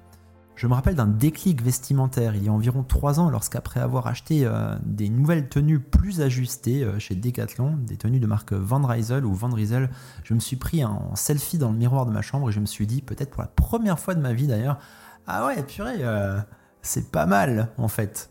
Je 0.56 0.68
me 0.68 0.74
rappelle 0.74 0.96
d'un 0.96 1.08
déclic 1.08 1.64
vestimentaire 1.64 2.36
il 2.36 2.44
y 2.44 2.50
a 2.50 2.52
environ 2.52 2.84
3 2.84 3.20
ans 3.20 3.30
lorsqu'après 3.30 3.80
avoir 3.80 4.06
acheté 4.06 4.46
euh, 4.46 4.78
des 4.86 5.10
nouvelles 5.10 5.50
tenues 5.50 5.80
plus 5.80 6.22
ajustées 6.22 6.84
euh, 6.84 7.00
chez 7.00 7.16
Decathlon, 7.16 7.76
des 7.78 7.98
tenues 7.98 8.20
de 8.20 8.28
marque 8.28 8.54
Van 8.54 8.86
Rysel 8.86 9.26
ou 9.26 9.34
Van 9.34 9.50
Rysel, 9.50 9.90
je 10.24 10.34
me 10.34 10.40
suis 10.40 10.56
pris 10.56 10.86
en 10.86 11.16
selfie 11.16 11.58
dans 11.58 11.72
le 11.72 11.78
miroir 11.78 12.06
de 12.06 12.12
ma 12.12 12.22
chambre 12.22 12.50
et 12.50 12.52
je 12.52 12.60
me 12.60 12.68
suis 12.68 12.86
dit, 12.86 13.02
peut-être 13.02 13.32
pour 13.32 13.42
la 13.42 13.48
première 13.48 14.00
fois 14.00 14.14
de 14.14 14.22
ma 14.22 14.34
vie 14.34 14.46
d'ailleurs, 14.46 14.78
ah 15.26 15.48
ouais 15.48 15.64
purée, 15.64 15.98
euh, 16.02 16.40
c'est 16.82 17.12
pas 17.12 17.26
mal 17.26 17.70
en 17.78 17.88
fait. 17.88 18.30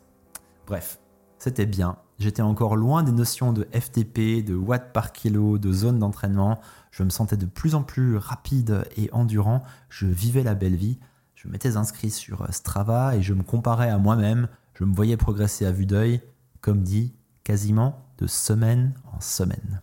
Bref, 0.66 1.00
c'était 1.38 1.66
bien. 1.66 1.96
J'étais 2.20 2.42
encore 2.42 2.76
loin 2.76 3.02
des 3.02 3.10
notions 3.10 3.52
de 3.52 3.66
FTP, 3.72 4.44
de 4.44 4.54
watts 4.54 4.92
par 4.92 5.12
kilo, 5.12 5.58
de 5.58 5.72
zone 5.72 5.98
d'entraînement. 5.98 6.60
Je 6.92 7.02
me 7.02 7.10
sentais 7.10 7.36
de 7.36 7.46
plus 7.46 7.74
en 7.74 7.82
plus 7.82 8.16
rapide 8.16 8.84
et 8.96 9.10
endurant. 9.12 9.64
Je 9.88 10.06
vivais 10.06 10.44
la 10.44 10.54
belle 10.54 10.76
vie 10.76 11.00
je 11.42 11.48
m'étais 11.48 11.76
inscrit 11.76 12.10
sur 12.10 12.42
euh, 12.42 12.46
Strava 12.50 13.16
et 13.16 13.22
je 13.22 13.34
me 13.34 13.42
comparais 13.42 13.90
à 13.90 13.98
moi-même, 13.98 14.46
je 14.74 14.84
me 14.84 14.94
voyais 14.94 15.16
progresser 15.16 15.66
à 15.66 15.72
vue 15.72 15.86
d'œil, 15.86 16.20
comme 16.60 16.82
dit, 16.82 17.14
quasiment 17.42 17.98
de 18.18 18.28
semaine 18.28 18.94
en 19.12 19.20
semaine. 19.20 19.80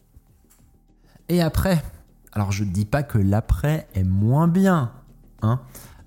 Et 1.28 1.42
après, 1.42 1.84
alors 2.32 2.54
je 2.54 2.64
ne 2.64 2.72
dis 2.72 2.86
pas 2.86 3.04
que 3.04 3.18
l'après 3.18 3.88
est 3.94 4.06
moins 4.06 4.48
bien, 4.48 4.94
hein, 5.42 5.60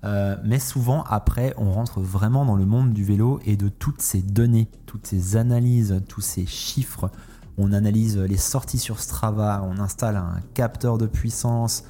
euh, 0.03 0.35
mais 0.43 0.59
souvent 0.59 1.03
après, 1.03 1.53
on 1.57 1.71
rentre 1.71 2.01
vraiment 2.01 2.45
dans 2.45 2.55
le 2.55 2.65
monde 2.65 2.91
du 2.91 3.03
vélo 3.03 3.39
et 3.45 3.55
de 3.55 3.69
toutes 3.69 4.01
ces 4.01 4.23
données, 4.23 4.69
toutes 4.87 5.05
ces 5.05 5.37
analyses, 5.37 6.01
tous 6.09 6.21
ces 6.21 6.47
chiffres. 6.47 7.11
On 7.57 7.71
analyse 7.71 8.17
les 8.17 8.37
sorties 8.37 8.79
sur 8.79 8.99
Strava, 8.99 9.63
on 9.63 9.79
installe 9.79 10.17
un 10.17 10.39
capteur 10.55 10.97
de 10.97 11.05
puissance, 11.05 11.83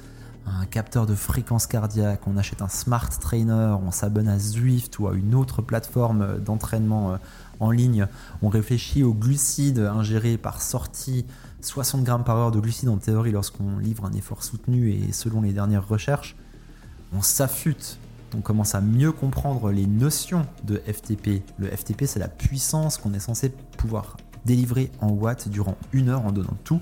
un 0.46 0.66
capteur 0.66 1.06
de 1.06 1.14
fréquence 1.14 1.66
cardiaque, 1.66 2.26
on 2.26 2.36
achète 2.36 2.62
un 2.62 2.68
smart 2.68 3.08
trainer, 3.08 3.76
on 3.84 3.90
s'abonne 3.90 4.28
à 4.28 4.38
Zwift 4.38 4.98
ou 4.98 5.08
à 5.08 5.14
une 5.14 5.34
autre 5.34 5.62
plateforme 5.62 6.38
d'entraînement 6.38 7.12
euh, 7.12 7.16
en 7.60 7.70
ligne, 7.70 8.06
on 8.42 8.48
réfléchit 8.48 9.02
aux 9.02 9.14
glucides 9.14 9.78
ingérés 9.78 10.36
par 10.36 10.60
sortie, 10.60 11.24
60 11.60 12.04
grammes 12.04 12.24
par 12.24 12.36
heure 12.36 12.50
de 12.50 12.60
glucides 12.60 12.88
en 12.88 12.98
théorie 12.98 13.32
lorsqu'on 13.32 13.78
livre 13.78 14.04
un 14.04 14.12
effort 14.12 14.42
soutenu 14.42 14.90
et 14.90 15.12
selon 15.12 15.40
les 15.40 15.52
dernières 15.52 15.86
recherches, 15.86 16.36
on 17.12 17.22
s'affûte, 17.22 17.98
on 18.36 18.40
commence 18.40 18.74
à 18.74 18.80
mieux 18.80 19.12
comprendre 19.12 19.70
les 19.70 19.86
notions 19.86 20.46
de 20.64 20.76
FTP. 20.78 21.42
Le 21.58 21.68
FTP, 21.68 22.04
c'est 22.06 22.18
la 22.18 22.28
puissance 22.28 22.98
qu'on 22.98 23.14
est 23.14 23.20
censé 23.20 23.50
pouvoir 23.78 24.16
délivrer 24.44 24.90
en 25.00 25.10
watts 25.10 25.48
durant 25.48 25.76
une 25.92 26.08
heure 26.08 26.26
en 26.26 26.32
donnant 26.32 26.56
tout. 26.64 26.80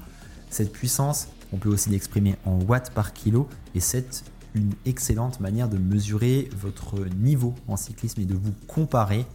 Cette 0.51 0.73
puissance, 0.73 1.29
on 1.53 1.59
peut 1.59 1.69
aussi 1.69 1.91
l'exprimer 1.91 2.37
en 2.45 2.59
watts 2.61 2.91
par 2.91 3.13
kilo 3.13 3.49
et 3.75 3.81
c'est 3.81 4.25
une 4.55 4.73
excellente 4.85 5.41
manière 5.41 5.69
de 5.69 5.79
mesurer 5.79 6.51
votre 6.57 6.99
niveau 7.17 7.55
en 7.69 7.77
cyclisme 7.77 8.21
et 8.21 8.25
de 8.25 8.35
vous 8.35 8.53
comparer 8.67 9.27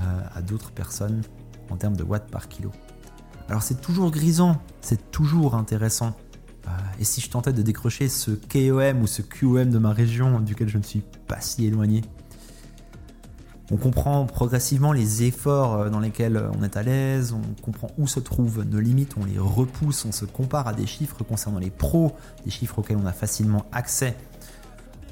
euh, 0.00 0.02
à, 0.34 0.42
d'autres 0.42 0.72
personnes 0.72 1.22
en 1.70 1.76
termes 1.76 1.96
de 1.96 2.02
watts 2.02 2.30
par 2.30 2.48
kilo. 2.48 2.72
Alors 3.48 3.62
c'est 3.62 3.80
toujours 3.80 4.10
grisant, 4.10 4.60
c'est 4.80 5.10
toujours 5.10 5.54
intéressant. 5.54 6.14
Euh, 6.66 6.70
et 6.98 7.04
si 7.04 7.20
je 7.20 7.30
tentais 7.30 7.52
de 7.52 7.62
décrocher 7.62 8.08
ce 8.08 8.30
KOM 8.30 9.02
ou 9.02 9.06
ce 9.06 9.22
QOM 9.22 9.70
de 9.70 9.78
ma 9.78 9.92
région 9.92 10.40
duquel 10.40 10.68
je 10.68 10.78
ne 10.78 10.82
suis 10.82 11.02
pas 11.26 11.40
si 11.40 11.66
éloigné, 11.66 12.02
on 13.70 13.76
comprend 13.76 14.26
progressivement 14.26 14.92
les 14.92 15.22
efforts 15.22 15.74
euh, 15.74 15.90
dans 15.90 16.00
lesquels 16.00 16.42
on 16.58 16.62
est 16.62 16.76
à 16.76 16.82
l'aise, 16.82 17.32
on 17.32 17.62
comprend 17.62 17.90
où 17.96 18.06
se 18.06 18.20
trouvent 18.20 18.62
nos 18.62 18.80
limites, 18.80 19.14
on 19.18 19.24
les 19.24 19.38
repousse, 19.38 20.04
on 20.04 20.12
se 20.12 20.24
compare 20.24 20.68
à 20.68 20.74
des 20.74 20.86
chiffres 20.86 21.24
concernant 21.24 21.58
les 21.58 21.70
pros, 21.70 22.12
des 22.44 22.50
chiffres 22.50 22.78
auxquels 22.78 22.98
on 23.02 23.06
a 23.06 23.12
facilement 23.12 23.64
accès. 23.72 24.16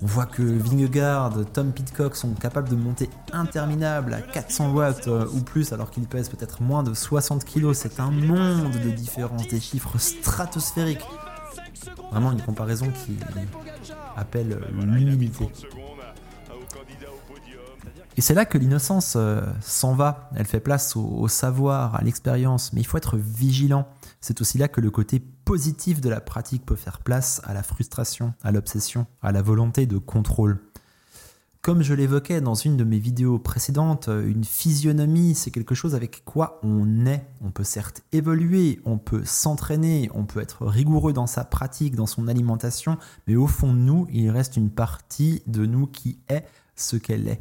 On 0.03 0.07
voit 0.07 0.27
que 0.27 0.43
Vingegaard, 0.43 1.33
Tom 1.53 1.73
Pitcock 1.73 2.17
sont 2.17 2.35
capables 2.35 2.69
de 2.69 2.75
monter 2.75 3.09
interminable 3.33 4.15
à 4.15 4.21
400 4.21 4.73
watts 4.73 5.07
euh, 5.07 5.27
ou 5.33 5.41
plus 5.41 5.73
alors 5.73 5.91
qu'ils 5.91 6.07
pèsent 6.07 6.29
peut-être 6.29 6.61
moins 6.61 6.83
de 6.83 6.93
60 6.93 7.45
kg. 7.45 7.73
C'est 7.73 8.01
un 8.01 8.11
monde 8.11 8.73
de 8.85 8.91
différence, 8.91 9.47
des 9.47 9.61
chiffres 9.61 9.99
stratosphériques. 9.99 11.07
Vraiment 12.11 12.33
une 12.33 12.43
comparaison 12.43 12.87
qui 12.91 13.17
appelle 14.17 14.59
l'humilité. 14.73 15.49
Et 18.17 18.21
c'est 18.21 18.35
là 18.35 18.45
que 18.45 18.59
l'innocence 18.59 19.15
euh, 19.17 19.43
s'en 19.63 19.95
va, 19.95 20.31
elle 20.37 20.47
fait 20.47 20.61
place 20.61 20.97
au, 20.97 21.29
savoir, 21.29 21.95
à 21.95 22.03
l'expérience, 22.03 22.73
mais 22.73 22.81
il 22.81 22.85
faut 22.85 22.99
être 22.99 23.17
vigilant. 23.17 23.89
C'est 24.21 24.41
aussi 24.41 24.59
là 24.59 24.69
que 24.69 24.81
le 24.81 24.91
côté 24.91 25.19
positif 25.19 26.01
de 26.01 26.11
la 26.11 26.21
pratique 26.21 26.67
peut 26.67 26.77
faire 26.77 27.01
place 27.01 27.41
à 27.45 27.55
la 27.55 27.63
frustration, 27.63 28.35
à 28.43 28.53
l'obsession, 28.53 29.07
à 29.23 29.33
la 29.33 29.41
volonté 29.41 29.87
de 29.87 29.97
contrôle. 29.99 30.61
Comme 31.63 31.83
je 31.83 31.95
l'évoquais 31.95 32.41
dans 32.41 32.57
une 32.57 32.77
de 32.77 32.83
mes 32.83 32.99
vidéos 32.99 33.39
précédentes, 33.39 34.09
une 34.09 34.43
physionomie, 34.45 35.37
c'est 35.37 35.53
quelque 35.53 35.77
chose 35.77 35.95
avec 35.95 36.25
quoi 36.25 36.59
on 36.65 37.07
est. 37.07 37.25
On 37.41 37.53
peut 37.53 37.63
certes 37.63 38.03
évoluer, 38.11 38.81
on 38.85 38.99
peut 38.99 39.23
s'entraîner, 39.25 40.11
on 40.13 40.25
peut 40.25 40.41
être 40.41 40.67
rigoureux 40.67 41.13
dans 41.13 41.29
sa 41.29 41.45
pratique, 41.45 41.95
dans 41.95 42.07
son 42.07 42.27
alimentation, 42.27 42.99
mais 43.29 43.37
au 43.37 43.47
fond 43.47 43.73
de 43.73 43.79
nous, 43.79 44.09
il 44.11 44.29
reste 44.31 44.57
une 44.57 44.71
partie 44.71 45.43
de 45.47 45.65
nous 45.65 45.87
qui 45.87 46.19
est 46.29 46.45
ce 46.75 46.97
qu'elle 46.97 47.29
est. 47.29 47.41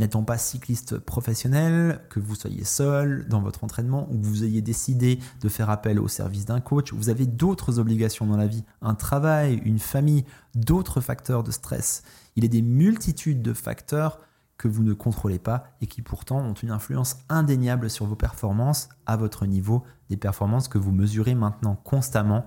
N'étant 0.00 0.22
pas 0.22 0.38
cycliste 0.38 0.96
professionnel, 0.96 2.00
que 2.08 2.20
vous 2.20 2.34
soyez 2.34 2.64
seul 2.64 3.28
dans 3.28 3.42
votre 3.42 3.64
entraînement 3.64 4.08
ou 4.10 4.18
que 4.18 4.24
vous 4.24 4.44
ayez 4.44 4.62
décidé 4.62 5.18
de 5.42 5.48
faire 5.50 5.68
appel 5.68 6.00
au 6.00 6.08
service 6.08 6.46
d'un 6.46 6.60
coach, 6.60 6.94
vous 6.94 7.10
avez 7.10 7.26
d'autres 7.26 7.78
obligations 7.78 8.24
dans 8.24 8.38
la 8.38 8.46
vie, 8.46 8.64
un 8.80 8.94
travail, 8.94 9.60
une 9.62 9.78
famille, 9.78 10.24
d'autres 10.54 11.02
facteurs 11.02 11.42
de 11.42 11.50
stress. 11.50 12.02
Il 12.34 12.46
a 12.46 12.48
des 12.48 12.62
multitudes 12.62 13.42
de 13.42 13.52
facteurs 13.52 14.20
que 14.56 14.68
vous 14.68 14.84
ne 14.84 14.94
contrôlez 14.94 15.38
pas 15.38 15.64
et 15.82 15.86
qui 15.86 16.00
pourtant 16.00 16.38
ont 16.38 16.54
une 16.54 16.70
influence 16.70 17.18
indéniable 17.28 17.90
sur 17.90 18.06
vos 18.06 18.16
performances 18.16 18.88
à 19.04 19.18
votre 19.18 19.44
niveau, 19.44 19.84
des 20.08 20.16
performances 20.16 20.68
que 20.68 20.78
vous 20.78 20.92
mesurez 20.92 21.34
maintenant 21.34 21.76
constamment, 21.76 22.46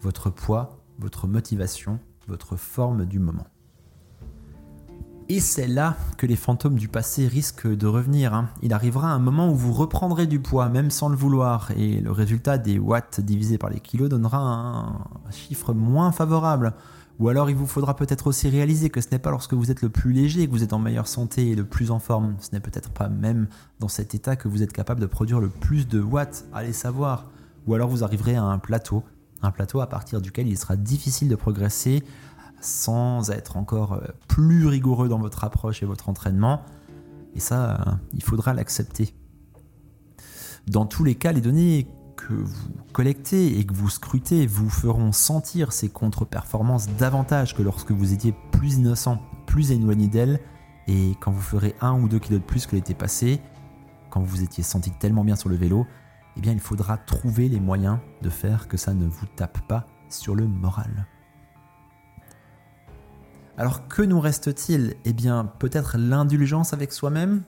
votre 0.00 0.30
poids, 0.30 0.84
votre 1.00 1.26
motivation, 1.26 1.98
votre 2.28 2.54
forme 2.54 3.04
du 3.04 3.18
moment. 3.18 3.48
Et 5.30 5.40
c'est 5.40 5.66
là 5.66 5.94
que 6.16 6.24
les 6.24 6.36
fantômes 6.36 6.76
du 6.76 6.88
passé 6.88 7.28
risquent 7.28 7.68
de 7.68 7.86
revenir. 7.86 8.32
Hein. 8.32 8.48
Il 8.62 8.72
arrivera 8.72 9.08
un 9.10 9.18
moment 9.18 9.50
où 9.50 9.54
vous 9.54 9.74
reprendrez 9.74 10.26
du 10.26 10.40
poids, 10.40 10.70
même 10.70 10.90
sans 10.90 11.10
le 11.10 11.16
vouloir, 11.16 11.70
et 11.76 12.00
le 12.00 12.10
résultat 12.10 12.56
des 12.56 12.78
watts 12.78 13.20
divisé 13.20 13.58
par 13.58 13.68
les 13.68 13.80
kilos 13.80 14.08
donnera 14.08 14.38
un 14.38 15.30
chiffre 15.30 15.74
moins 15.74 16.12
favorable. 16.12 16.72
Ou 17.18 17.28
alors 17.28 17.50
il 17.50 17.56
vous 17.56 17.66
faudra 17.66 17.94
peut-être 17.94 18.28
aussi 18.28 18.48
réaliser 18.48 18.88
que 18.88 19.02
ce 19.02 19.08
n'est 19.12 19.18
pas 19.18 19.30
lorsque 19.30 19.52
vous 19.52 19.70
êtes 19.70 19.82
le 19.82 19.90
plus 19.90 20.12
léger 20.12 20.46
que 20.46 20.52
vous 20.52 20.62
êtes 20.62 20.72
en 20.72 20.78
meilleure 20.78 21.08
santé 21.08 21.50
et 21.50 21.54
le 21.54 21.64
plus 21.64 21.90
en 21.90 21.98
forme. 21.98 22.36
Ce 22.40 22.48
n'est 22.52 22.60
peut-être 22.60 22.90
pas 22.90 23.10
même 23.10 23.48
dans 23.80 23.88
cet 23.88 24.14
état 24.14 24.34
que 24.34 24.48
vous 24.48 24.62
êtes 24.62 24.72
capable 24.72 25.00
de 25.00 25.06
produire 25.06 25.40
le 25.40 25.50
plus 25.50 25.86
de 25.86 26.00
watts, 26.00 26.46
allez 26.54 26.72
savoir. 26.72 27.26
Ou 27.66 27.74
alors 27.74 27.90
vous 27.90 28.02
arriverez 28.02 28.36
à 28.36 28.44
un 28.44 28.58
plateau, 28.58 29.04
un 29.42 29.50
plateau 29.50 29.80
à 29.82 29.88
partir 29.88 30.22
duquel 30.22 30.48
il 30.48 30.56
sera 30.56 30.76
difficile 30.76 31.28
de 31.28 31.36
progresser 31.36 32.02
sans 32.60 33.30
être 33.30 33.56
encore 33.56 33.94
euh, 33.94 34.06
plus 34.26 34.66
rigoureux 34.66 35.08
dans 35.08 35.18
votre 35.18 35.44
approche 35.44 35.82
et 35.82 35.86
votre 35.86 36.08
entraînement. 36.08 36.62
Et 37.34 37.40
ça, 37.40 37.80
euh, 37.80 37.92
il 38.14 38.22
faudra 38.22 38.54
l'accepter. 38.54 39.14
Dans 40.66 40.86
tous 40.86 41.04
les 41.04 41.14
cas, 41.14 41.32
les 41.32 41.40
données 41.40 41.88
que 42.16 42.34
vous 42.34 42.68
collectez 42.92 43.58
et 43.58 43.64
que 43.64 43.72
vous 43.72 43.88
scrutez 43.88 44.46
vous 44.46 44.68
feront 44.68 45.12
sentir 45.12 45.72
ces 45.72 45.88
contre-performances 45.88 46.88
davantage 46.98 47.54
que 47.54 47.62
lorsque 47.62 47.92
vous 47.92 48.12
étiez 48.12 48.34
plus 48.52 48.74
innocent, 48.74 49.18
plus 49.46 49.70
éloigné 49.70 50.08
d'elles, 50.08 50.40
et 50.88 51.14
quand 51.20 51.30
vous 51.30 51.40
ferez 51.40 51.74
un 51.80 51.98
ou 52.00 52.08
deux 52.08 52.18
kilos 52.18 52.40
de 52.40 52.44
plus 52.44 52.66
que 52.66 52.74
l'été 52.74 52.94
passé, 52.94 53.40
quand 54.10 54.20
vous 54.20 54.26
vous 54.26 54.42
étiez 54.42 54.64
senti 54.64 54.90
tellement 54.90 55.24
bien 55.24 55.36
sur 55.36 55.48
le 55.48 55.56
vélo, 55.56 55.86
eh 56.36 56.40
bien 56.40 56.52
il 56.52 56.60
faudra 56.60 56.96
trouver 56.96 57.48
les 57.48 57.60
moyens 57.60 57.98
de 58.22 58.30
faire 58.30 58.68
que 58.68 58.76
ça 58.76 58.94
ne 58.94 59.06
vous 59.06 59.26
tape 59.36 59.60
pas 59.68 59.86
sur 60.08 60.34
le 60.34 60.46
moral. 60.46 61.06
Alors 63.58 63.88
que 63.88 64.02
nous 64.02 64.20
reste-t-il? 64.20 64.94
Eh 65.04 65.12
bien 65.12 65.44
peut-être 65.58 65.98
l'indulgence 65.98 66.72
avec 66.72 66.92
soi-même? 66.92 67.42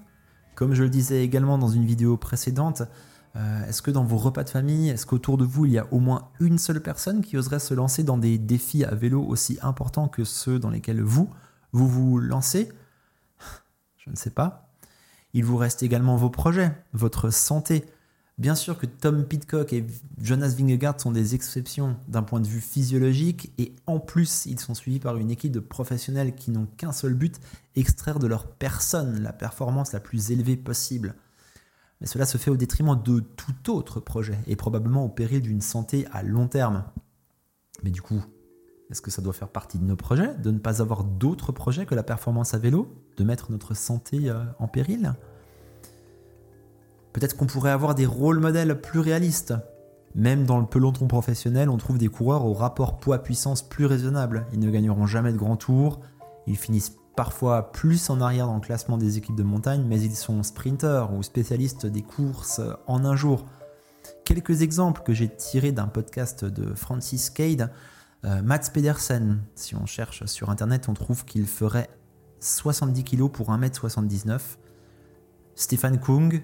Comme 0.56 0.74
je 0.74 0.82
le 0.82 0.90
disais 0.90 1.22
également 1.22 1.56
dans 1.56 1.68
une 1.68 1.86
vidéo 1.86 2.16
précédente, 2.16 2.82
euh, 3.36 3.64
est-ce 3.68 3.80
que 3.80 3.92
dans 3.92 4.02
vos 4.02 4.16
repas 4.16 4.42
de 4.42 4.48
famille, 4.48 4.88
est-ce 4.88 5.06
qu'autour 5.06 5.38
de 5.38 5.44
vous, 5.44 5.66
il 5.66 5.72
y 5.72 5.78
a 5.78 5.86
au 5.92 6.00
moins 6.00 6.30
une 6.40 6.58
seule 6.58 6.82
personne 6.82 7.22
qui 7.22 7.36
oserait 7.36 7.60
se 7.60 7.74
lancer 7.74 8.02
dans 8.02 8.18
des 8.18 8.38
défis 8.38 8.84
à 8.84 8.92
vélo 8.92 9.22
aussi 9.22 9.60
importants 9.62 10.08
que 10.08 10.24
ceux 10.24 10.58
dans 10.58 10.70
lesquels 10.70 11.00
vous, 11.00 11.30
vous 11.70 11.88
vous 11.88 12.18
lancez? 12.18 12.72
Je 13.96 14.10
ne 14.10 14.16
sais 14.16 14.30
pas. 14.30 14.68
Il 15.32 15.44
vous 15.44 15.56
reste 15.56 15.84
également 15.84 16.16
vos 16.16 16.28
projets, 16.28 16.72
votre 16.92 17.30
santé, 17.30 17.84
Bien 18.40 18.54
sûr 18.54 18.78
que 18.78 18.86
Tom 18.86 19.26
Pitcock 19.26 19.74
et 19.74 19.84
Jonas 20.18 20.54
Vingegaard 20.56 20.98
sont 20.98 21.12
des 21.12 21.34
exceptions 21.34 21.98
d'un 22.08 22.22
point 22.22 22.40
de 22.40 22.46
vue 22.46 22.62
physiologique 22.62 23.52
et 23.58 23.74
en 23.86 24.00
plus 24.00 24.46
ils 24.46 24.58
sont 24.58 24.72
suivis 24.72 24.98
par 24.98 25.18
une 25.18 25.30
équipe 25.30 25.52
de 25.52 25.60
professionnels 25.60 26.34
qui 26.34 26.50
n'ont 26.50 26.64
qu'un 26.64 26.92
seul 26.92 27.12
but, 27.12 27.38
extraire 27.76 28.18
de 28.18 28.26
leur 28.26 28.46
personne 28.46 29.22
la 29.22 29.34
performance 29.34 29.92
la 29.92 30.00
plus 30.00 30.30
élevée 30.30 30.56
possible. 30.56 31.16
Mais 32.00 32.06
cela 32.06 32.24
se 32.24 32.38
fait 32.38 32.50
au 32.50 32.56
détriment 32.56 32.98
de 33.02 33.20
tout 33.20 33.70
autre 33.70 34.00
projet 34.00 34.38
et 34.46 34.56
probablement 34.56 35.04
au 35.04 35.10
péril 35.10 35.42
d'une 35.42 35.60
santé 35.60 36.06
à 36.10 36.22
long 36.22 36.48
terme. 36.48 36.84
Mais 37.82 37.90
du 37.90 38.00
coup, 38.00 38.24
est-ce 38.90 39.02
que 39.02 39.10
ça 39.10 39.20
doit 39.20 39.34
faire 39.34 39.50
partie 39.50 39.78
de 39.78 39.84
nos 39.84 39.96
projets 39.96 40.34
de 40.36 40.50
ne 40.50 40.58
pas 40.58 40.80
avoir 40.80 41.04
d'autres 41.04 41.52
projets 41.52 41.84
que 41.84 41.94
la 41.94 42.02
performance 42.02 42.54
à 42.54 42.58
vélo, 42.58 43.04
de 43.18 43.24
mettre 43.24 43.52
notre 43.52 43.74
santé 43.74 44.30
euh, 44.30 44.42
en 44.58 44.66
péril? 44.66 45.12
Peut-être 47.12 47.36
qu'on 47.36 47.46
pourrait 47.46 47.70
avoir 47.70 47.94
des 47.94 48.06
rôles 48.06 48.38
modèles 48.38 48.80
plus 48.80 49.00
réalistes. 49.00 49.54
Même 50.14 50.44
dans 50.44 50.58
le 50.58 50.66
peloton 50.66 51.06
professionnel, 51.06 51.68
on 51.68 51.76
trouve 51.76 51.98
des 51.98 52.08
coureurs 52.08 52.44
au 52.44 52.52
rapport 52.52 52.98
poids-puissance 52.98 53.62
plus 53.62 53.86
raisonnable. 53.86 54.46
Ils 54.52 54.58
ne 54.58 54.70
gagneront 54.70 55.06
jamais 55.06 55.32
de 55.32 55.38
grands 55.38 55.56
tours, 55.56 56.00
ils 56.46 56.56
finissent 56.56 56.96
parfois 57.14 57.70
plus 57.70 58.10
en 58.10 58.20
arrière 58.20 58.46
dans 58.46 58.54
le 58.54 58.60
classement 58.60 58.98
des 58.98 59.18
équipes 59.18 59.36
de 59.36 59.42
montagne, 59.42 59.84
mais 59.86 60.00
ils 60.00 60.16
sont 60.16 60.42
sprinteurs 60.42 61.12
ou 61.12 61.22
spécialistes 61.22 61.86
des 61.86 62.02
courses 62.02 62.60
en 62.86 63.04
un 63.04 63.14
jour. 63.14 63.44
Quelques 64.24 64.62
exemples 64.62 65.02
que 65.02 65.12
j'ai 65.12 65.28
tirés 65.28 65.72
d'un 65.72 65.86
podcast 65.86 66.44
de 66.44 66.74
Francis 66.74 67.30
Cade. 67.30 67.70
Euh, 68.24 68.42
Mats 68.42 68.70
Pedersen, 68.72 69.42
si 69.54 69.74
on 69.74 69.86
cherche 69.86 70.26
sur 70.26 70.50
internet, 70.50 70.88
on 70.88 70.94
trouve 70.94 71.24
qu'il 71.24 71.46
ferait 71.46 71.88
70 72.40 73.04
kg 73.04 73.28
pour 73.28 73.50
1m79. 73.50 74.40
Stefan 75.54 75.98
Kung, 75.98 76.42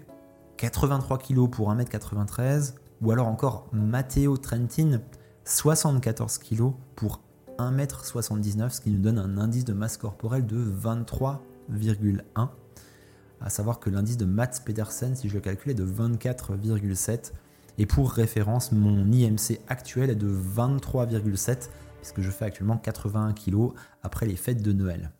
83 0.56 1.18
kg 1.18 1.48
pour 1.48 1.72
1m93, 1.72 2.74
ou 3.02 3.10
alors 3.10 3.26
encore 3.26 3.68
Matteo 3.72 4.36
Trentin, 4.36 5.00
74 5.44 6.38
kg 6.38 6.72
pour 6.94 7.20
1m79, 7.58 8.70
ce 8.70 8.80
qui 8.80 8.90
nous 8.90 9.00
donne 9.00 9.18
un 9.18 9.38
indice 9.38 9.64
de 9.64 9.72
masse 9.72 9.96
corporelle 9.96 10.46
de 10.46 10.56
23,1. 10.56 12.48
À 13.40 13.50
savoir 13.50 13.80
que 13.80 13.90
l'indice 13.90 14.16
de 14.16 14.24
Mats 14.24 14.60
Pedersen, 14.64 15.14
si 15.14 15.28
je 15.28 15.34
le 15.34 15.40
calcule, 15.40 15.72
est 15.72 15.74
de 15.74 15.86
24,7. 15.86 17.32
Et 17.78 17.84
pour 17.84 18.10
référence, 18.10 18.72
mon 18.72 19.12
IMC 19.12 19.60
actuel 19.68 20.10
est 20.10 20.14
de 20.14 20.28
23,7 20.28 21.68
puisque 22.00 22.20
je 22.20 22.30
fais 22.30 22.44
actuellement 22.44 22.78
81 22.78 23.32
kg 23.32 23.72
après 24.02 24.26
les 24.26 24.36
fêtes 24.36 24.62
de 24.62 24.72
Noël. 24.72 25.10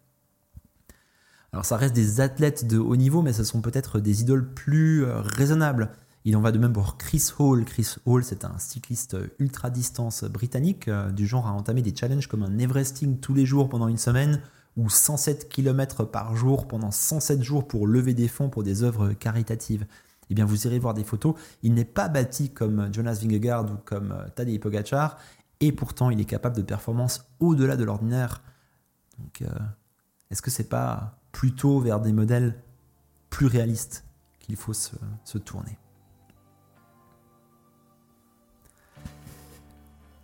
Alors 1.52 1.64
ça 1.64 1.76
reste 1.76 1.94
des 1.94 2.20
athlètes 2.20 2.66
de 2.66 2.78
haut 2.78 2.96
niveau, 2.96 3.22
mais 3.22 3.32
ce 3.32 3.44
sont 3.44 3.60
peut-être 3.60 4.00
des 4.00 4.22
idoles 4.22 4.52
plus 4.52 5.04
euh, 5.04 5.20
raisonnables. 5.20 5.90
Il 6.24 6.36
en 6.36 6.40
va 6.40 6.50
de 6.50 6.58
même 6.58 6.72
pour 6.72 6.98
Chris 6.98 7.30
Hall. 7.38 7.64
Chris 7.64 7.94
Hall, 8.04 8.24
c'est 8.24 8.44
un 8.44 8.58
cycliste 8.58 9.16
ultra-distance 9.38 10.24
britannique, 10.24 10.88
euh, 10.88 11.10
du 11.12 11.26
genre 11.26 11.46
à 11.46 11.52
entamer 11.52 11.82
des 11.82 11.94
challenges 11.94 12.26
comme 12.26 12.42
un 12.42 12.58
Everesting 12.58 13.20
tous 13.20 13.32
les 13.32 13.46
jours 13.46 13.68
pendant 13.68 13.86
une 13.86 13.96
semaine, 13.96 14.40
ou 14.76 14.90
107 14.90 15.48
km 15.48 16.04
par 16.04 16.34
jour 16.34 16.66
pendant 16.66 16.90
107 16.90 17.42
jours 17.42 17.68
pour 17.68 17.86
lever 17.86 18.12
des 18.12 18.28
fonds 18.28 18.50
pour 18.50 18.64
des 18.64 18.82
œuvres 18.82 19.12
caritatives. 19.12 19.86
Eh 20.28 20.34
bien, 20.34 20.44
vous 20.44 20.66
irez 20.66 20.80
voir 20.80 20.94
des 20.94 21.04
photos. 21.04 21.36
Il 21.62 21.74
n'est 21.74 21.84
pas 21.84 22.08
bâti 22.08 22.50
comme 22.50 22.92
Jonas 22.92 23.20
Vingegaard 23.22 23.64
ou 23.64 23.76
comme 23.84 24.10
euh, 24.10 24.28
Tadej 24.34 24.58
Pogacar, 24.58 25.18
et 25.60 25.70
pourtant 25.70 26.10
il 26.10 26.20
est 26.20 26.24
capable 26.24 26.56
de 26.56 26.62
performances 26.62 27.24
au-delà 27.38 27.76
de 27.76 27.84
l'ordinaire. 27.84 28.42
Donc, 29.18 29.48
est-ce 30.30 30.42
que 30.42 30.50
c'est 30.50 30.68
pas 30.68 31.18
plutôt 31.36 31.80
vers 31.80 32.00
des 32.00 32.14
modèles 32.14 32.54
plus 33.28 33.46
réalistes 33.46 34.06
qu'il 34.40 34.56
faut 34.56 34.72
se, 34.72 34.96
tourner. 35.36 35.76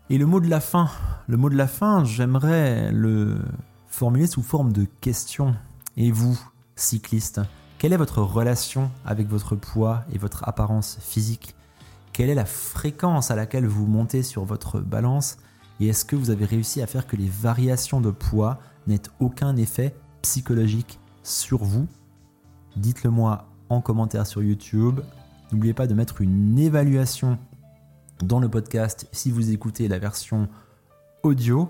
Et 0.08 0.16
le 0.16 0.24
mot 0.24 0.40
de 0.40 0.48
la 0.48 0.60
fin, 0.60 0.88
le 1.28 1.36
mot 1.36 1.50
de 1.50 1.54
la 1.54 1.66
fin, 1.66 2.02
j'aimerais 2.06 2.90
le 2.92 3.42
formuler 3.88 4.26
sous 4.26 4.40
forme 4.40 4.72
de 4.72 4.86
question. 5.02 5.54
Et 5.98 6.10
vous, 6.10 6.40
cycliste, 6.76 7.42
quelle 7.76 7.92
est 7.92 7.98
votre 7.98 8.22
relation 8.22 8.90
avec 9.04 9.28
votre 9.28 9.54
poids 9.54 10.04
et 10.14 10.18
votre 10.18 10.48
apparence 10.48 10.96
physique? 11.02 11.54
Quelle 12.14 12.30
est 12.30 12.34
la 12.34 12.46
fréquence 12.46 13.30
à 13.30 13.36
laquelle 13.36 13.66
vous 13.66 13.86
montez 13.86 14.22
sur 14.22 14.46
votre 14.46 14.80
balance? 14.80 15.36
Et 15.78 15.88
est-ce 15.88 16.06
que 16.06 16.16
vous 16.16 16.30
avez 16.30 16.46
réussi 16.46 16.80
à 16.80 16.86
faire 16.86 17.06
que 17.06 17.16
les 17.16 17.28
variations 17.28 18.00
de 18.00 18.10
poids 18.10 18.60
n'aient 18.86 19.02
aucun 19.20 19.56
effet 19.56 19.94
psychologique 20.22 20.98
sur 21.22 21.64
vous 21.64 21.86
Dites-le 22.76 23.10
moi 23.10 23.48
en 23.68 23.80
commentaire 23.80 24.26
sur 24.26 24.42
YouTube. 24.42 25.00
N'oubliez 25.50 25.74
pas 25.74 25.86
de 25.86 25.94
mettre 25.94 26.20
une 26.20 26.58
évaluation 26.58 27.38
dans 28.22 28.40
le 28.40 28.48
podcast 28.48 29.08
si 29.12 29.30
vous 29.30 29.50
écoutez 29.50 29.88
la 29.88 29.98
version 29.98 30.48
audio. 31.22 31.68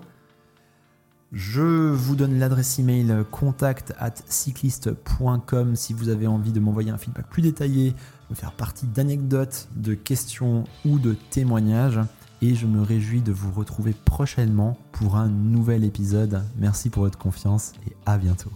Je 1.31 1.91
vous 1.91 2.15
donne 2.15 2.37
l'adresse 2.37 2.77
email 2.77 3.25
contact 3.31 3.93
at 3.97 4.13
cycliste.com 4.27 5.75
si 5.75 5.93
vous 5.93 6.09
avez 6.09 6.27
envie 6.27 6.51
de 6.51 6.59
m'envoyer 6.59 6.91
un 6.91 6.97
feedback 6.97 7.27
plus 7.27 7.41
détaillé, 7.41 7.95
de 8.29 8.35
faire 8.35 8.51
partie 8.51 8.85
d'anecdotes, 8.85 9.67
de 9.75 9.95
questions 9.95 10.65
ou 10.85 10.99
de 10.99 11.15
témoignages. 11.31 11.99
Et 12.41 12.55
je 12.55 12.67
me 12.67 12.81
réjouis 12.81 13.21
de 13.21 13.31
vous 13.31 13.51
retrouver 13.51 13.93
prochainement 14.05 14.77
pour 14.91 15.15
un 15.15 15.29
nouvel 15.29 15.83
épisode. 15.83 16.43
Merci 16.57 16.89
pour 16.89 17.03
votre 17.03 17.17
confiance 17.17 17.71
et 17.87 17.95
à 18.05 18.17
bientôt. 18.17 18.51